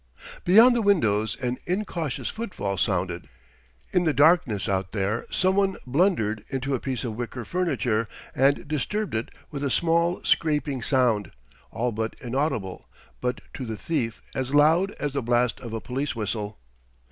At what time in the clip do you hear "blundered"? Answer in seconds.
5.85-6.43